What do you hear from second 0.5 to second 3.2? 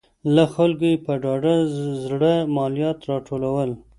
خلکو یې په ډاډه زړه مالیات